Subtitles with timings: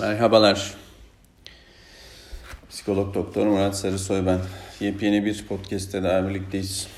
[0.00, 0.74] Merhabalar.
[2.70, 4.40] Psikolog Doktor Murat Sarısoy ben.
[4.80, 6.88] Yepyeni bir podcast'te daha birlikteyiz.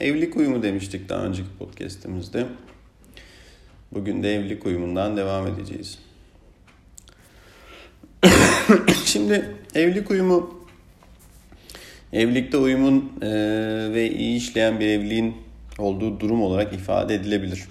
[0.00, 2.46] Evlilik uyumu demiştik daha önceki podcast'imizde.
[3.92, 5.98] Bugün de evlilik uyumundan devam edeceğiz.
[9.04, 10.64] Şimdi evlilik uyumu
[12.12, 13.28] evlilikte uyumun e,
[13.94, 15.36] ve iyi işleyen bir evliliğin
[15.78, 17.68] olduğu durum olarak ifade edilebilir.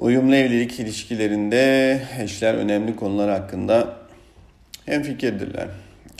[0.00, 3.96] Uyumlu evlilik ilişkilerinde eşler önemli konular hakkında
[4.86, 5.68] hem fikirdirler.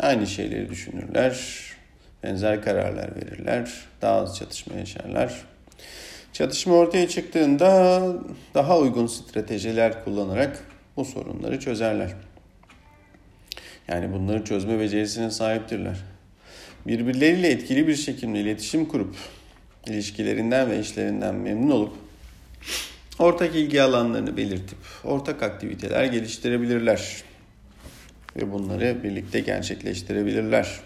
[0.00, 1.41] Aynı şeyleri düşünürler,
[2.22, 3.70] benzer kararlar verirler,
[4.02, 5.45] daha az çatışma yaşarlar.
[6.32, 8.02] Çatışma ortaya çıktığında
[8.55, 10.64] daha uygun stratejiler kullanarak
[10.97, 12.10] bu sorunları çözerler.
[13.88, 15.97] Yani bunları çözme becerisine sahiptirler.
[16.86, 19.16] Birbirleriyle etkili bir şekilde iletişim kurup
[19.86, 22.09] ilişkilerinden ve işlerinden memnun olup
[23.20, 27.23] ortak ilgi alanlarını belirtip ortak aktiviteler geliştirebilirler
[28.37, 30.81] ve bunları birlikte gerçekleştirebilirler.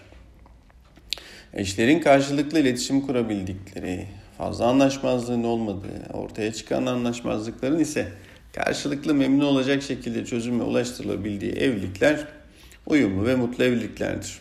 [1.53, 4.07] Eşlerin karşılıklı iletişim kurabildikleri,
[4.39, 8.09] fazla anlaşmazlığın olmadığı, ortaya çıkan anlaşmazlıkların ise
[8.53, 12.29] karşılıklı memnun olacak şekilde çözüme ulaştırılabildiği evlilikler
[12.87, 14.39] uyumlu ve mutlu evliliklerdir.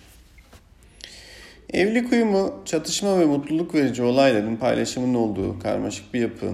[1.73, 6.53] Evlilik uyumu çatışma ve mutluluk verici olayların paylaşımının olduğu karmaşık bir yapı.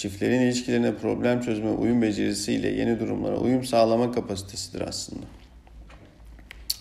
[0.00, 5.26] Çiftlerin ilişkilerine problem çözme uyum becerisiyle yeni durumlara uyum sağlama kapasitesidir aslında.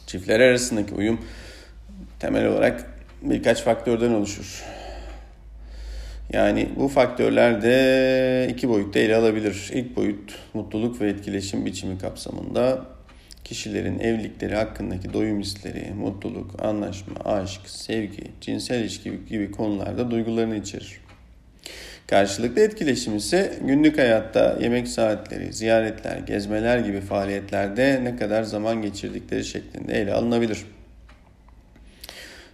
[0.07, 1.19] Çiftler arasındaki uyum
[2.19, 2.85] temel olarak
[3.21, 4.63] birkaç faktörden oluşur.
[6.33, 9.69] Yani bu faktörler de iki boyutta ele alabilir.
[9.73, 12.85] İlk boyut mutluluk ve etkileşim biçimi kapsamında
[13.43, 21.08] kişilerin evlilikleri hakkındaki doyum hisleri, mutluluk, anlaşma, aşk, sevgi, cinsel ilişki gibi konularda duygularını içerir.
[22.09, 29.45] Karşılıklı etkileşim ise günlük hayatta yemek saatleri, ziyaretler, gezmeler gibi faaliyetlerde ne kadar zaman geçirdikleri
[29.45, 30.65] şeklinde ele alınabilir.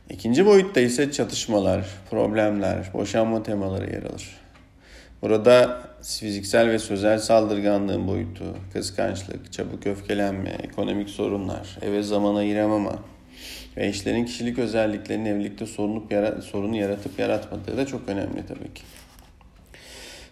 [0.09, 4.37] İkinci boyutta ise çatışmalar, problemler, boşanma temaları yer alır.
[5.21, 12.95] Burada fiziksel ve sözel saldırganlığın boyutu, kıskançlık, çabuk öfkelenme, ekonomik sorunlar, eve zaman ayıramama
[13.77, 15.65] ve eşlerin kişilik özelliklerinin evlilikte
[16.41, 18.83] sorunu yaratıp yaratmadığı da çok önemli tabii ki.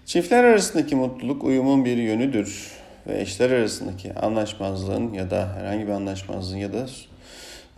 [0.05, 2.71] Çiftler arasındaki mutluluk uyumun bir yönüdür
[3.07, 6.87] ve eşler arasındaki anlaşmazlığın ya da herhangi bir anlaşmazlığın ya da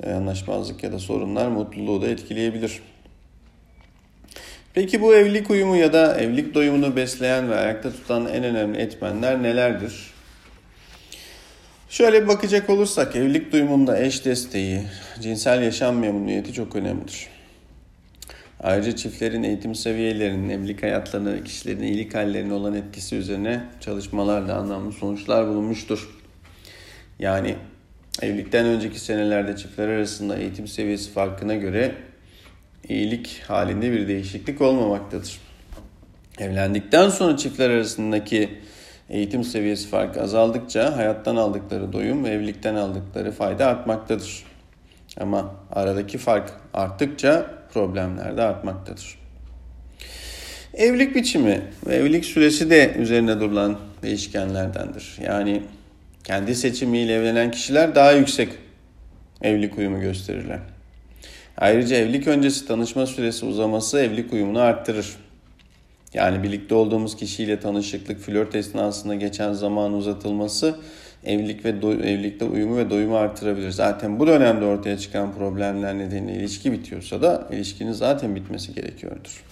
[0.04, 2.82] e, anlaşmazlık ya da sorunlar mutluluğu da etkileyebilir.
[4.74, 9.44] Peki bu evlilik uyumu ya da evlilik doyumunu besleyen ve ayakta tutan en önemli etmenler
[9.44, 10.14] nelerdir?
[11.90, 14.82] Şöyle bakacak olursak evlilik duyumunda eş desteği,
[15.22, 17.35] cinsel yaşam memnuniyeti çok önemlidir.
[18.66, 25.48] Ayrıca çiftlerin eğitim seviyelerinin, evlilik hayatlarına, kişilerin iyilik hallerine olan etkisi üzerine çalışmalarla anlamlı sonuçlar
[25.48, 26.10] bulunmuştur.
[27.20, 27.56] Yani
[28.22, 31.96] evlilikten önceki senelerde çiftler arasında eğitim seviyesi farkına göre
[32.90, 35.40] iyilik halinde bir değişiklik olmamaktadır.
[36.40, 38.50] Evlendikten sonra çiftler arasındaki
[39.10, 44.55] eğitim seviyesi farkı azaldıkça hayattan aldıkları doyum ve evlilikten aldıkları fayda artmaktadır.
[45.20, 49.18] Ama aradaki fark arttıkça problemler de artmaktadır.
[50.74, 55.18] Evlilik biçimi ve evlilik süresi de üzerine durulan değişkenlerdendir.
[55.24, 55.64] Yani
[56.24, 58.50] kendi seçimiyle evlenen kişiler daha yüksek
[59.42, 60.60] evlilik uyumu gösterirler.
[61.58, 65.16] Ayrıca evlilik öncesi tanışma süresi uzaması evlilik uyumunu arttırır.
[66.14, 70.76] Yani birlikte olduğumuz kişiyle tanışıklık, flört esnasında geçen zaman uzatılması
[71.26, 73.72] evlilik ve do- evlilikte uyumu ve doyumu artırabilir.
[73.72, 79.44] Zaten bu dönemde ortaya çıkan problemler nedeniyle ilişki bitiyorsa da ilişkinin zaten bitmesi gerekiyordur.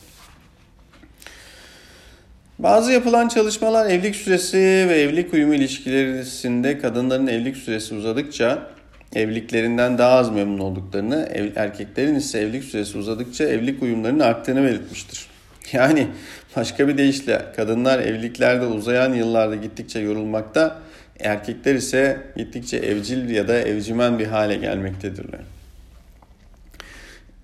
[2.59, 4.57] Bazı yapılan çalışmalar evlilik süresi
[4.89, 8.67] ve evlilik uyumu ilişkilerinde kadınların evlilik süresi uzadıkça
[9.15, 15.27] evliliklerinden daha az memnun olduklarını, erkeklerin ise evlilik süresi uzadıkça evlilik uyumlarının arttığını belirtmiştir.
[15.73, 16.07] Yani
[16.55, 20.79] başka bir deyişle kadınlar evliliklerde uzayan yıllarda gittikçe yorulmakta,
[21.19, 25.41] erkekler ise gittikçe evcil ya da evcimen bir hale gelmektedirler.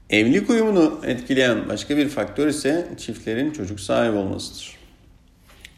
[0.10, 4.78] Evlilik uyumunu etkileyen başka bir faktör ise çiftlerin çocuk sahibi olmasıdır.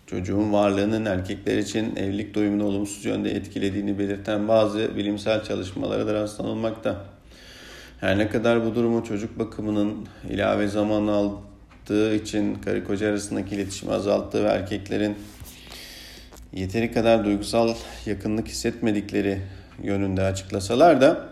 [0.08, 7.06] Çocuğun varlığının erkekler için evlilik doyumunu olumsuz yönde etkilediğini belirten bazı bilimsel çalışmalara da rastlanılmakta.
[8.00, 13.94] Her ne kadar bu durumu çocuk bakımının ilave zaman aldığı için karı koca arasındaki iletişimi
[13.94, 15.16] azalttığı ve erkeklerin
[16.54, 17.74] yeteri kadar duygusal
[18.06, 19.42] yakınlık hissetmedikleri
[19.84, 21.26] yönünde açıklasalar da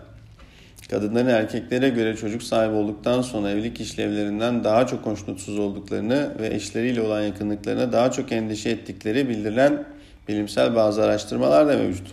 [0.89, 7.01] kadınların erkeklere göre çocuk sahibi olduktan sonra evlilik işlevlerinden daha çok hoşnutsuz olduklarını ve eşleriyle
[7.01, 9.85] olan yakınlıklarına daha çok endişe ettikleri bildirilen
[10.29, 12.07] Bilimsel bazı araştırmalar da mevcut.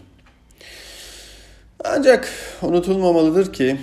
[1.84, 2.28] Ancak
[2.62, 3.76] unutulmamalıdır ki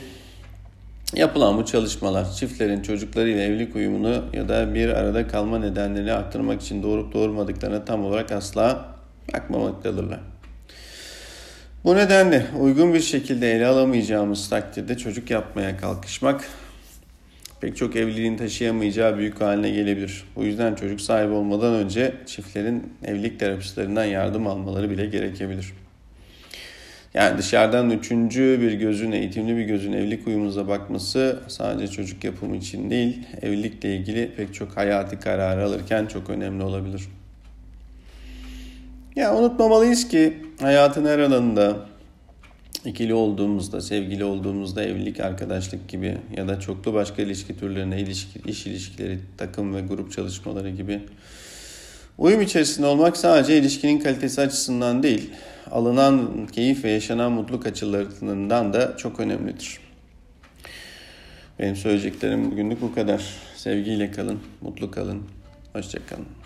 [1.16, 6.84] yapılan bu çalışmalar çiftlerin çocuklarıyla evlilik uyumunu ya da bir arada kalma nedenlerini arttırmak için
[6.84, 8.93] doğurup doğurmadıklarına tam olarak asla
[9.34, 10.20] bakmamaktadırlar.
[11.84, 16.50] Bu nedenle uygun bir şekilde ele alamayacağımız takdirde çocuk yapmaya kalkışmak
[17.64, 20.24] pek çok evliliğin taşıyamayacağı büyük haline gelebilir.
[20.36, 25.74] Bu yüzden çocuk sahibi olmadan önce çiftlerin evlilik terapistlerinden yardım almaları bile gerekebilir.
[27.14, 32.90] Yani dışarıdan üçüncü bir gözün, eğitimli bir gözün evlilik uyumunuza bakması sadece çocuk yapımı için
[32.90, 37.04] değil, evlilikle ilgili pek çok hayati kararı alırken çok önemli olabilir.
[39.16, 41.78] Ya unutmamalıyız ki hayatın her alanında
[42.86, 48.68] ikili olduğumuzda, sevgili olduğumuzda evlilik, arkadaşlık gibi ya da çoklu başka ilişki türlerine, ilişki, iş
[48.68, 51.02] ilişkileri, takım ve grup çalışmaları gibi
[52.18, 55.30] uyum içerisinde olmak sadece ilişkinin kalitesi açısından değil,
[55.72, 59.80] alınan keyif ve yaşanan mutluluk açılarından da çok önemlidir.
[61.60, 63.24] Benim söyleyeceklerim bugünlük bu kadar.
[63.56, 65.24] Sevgiyle kalın, mutlu kalın,
[65.74, 66.43] hoşçakalın.